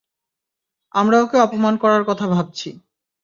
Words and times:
আমরা 0.95 1.17
ওকে 1.21 1.37
অপমান 1.37 1.73
করার 1.77 2.03
কথা 2.03 2.25
ভাবছি। 2.27 2.69